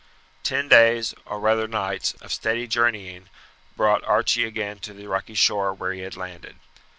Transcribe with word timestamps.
Ten 0.41 0.67
days, 0.67 1.13
or 1.27 1.39
rather 1.39 1.67
nights, 1.67 2.13
of 2.21 2.33
steady 2.33 2.65
journeying 2.65 3.29
brought 3.77 4.03
Archie 4.03 4.45
again 4.45 4.79
to 4.79 4.95
the 4.95 5.05
rocky 5.05 5.35
shore 5.35 5.75
where 5.75 5.93
he 5.93 6.01
had 6.01 6.17
landed. 6.17 6.55